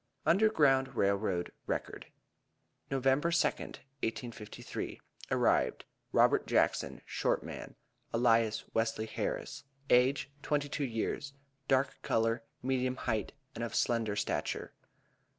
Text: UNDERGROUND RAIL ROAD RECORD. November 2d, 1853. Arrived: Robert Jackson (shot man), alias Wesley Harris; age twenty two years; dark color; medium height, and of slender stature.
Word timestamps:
UNDERGROUND 0.25 0.95
RAIL 0.95 1.15
ROAD 1.15 1.51
RECORD. 1.67 2.07
November 2.89 3.29
2d, 3.29 3.45
1853. 4.01 4.99
Arrived: 5.29 5.85
Robert 6.11 6.47
Jackson 6.47 7.01
(shot 7.05 7.43
man), 7.43 7.75
alias 8.11 8.63
Wesley 8.73 9.05
Harris; 9.05 9.63
age 9.91 10.31
twenty 10.41 10.67
two 10.69 10.85
years; 10.85 11.33
dark 11.67 12.01
color; 12.01 12.41
medium 12.63 12.95
height, 12.95 13.33
and 13.53 13.63
of 13.63 13.75
slender 13.75 14.15
stature. 14.15 14.73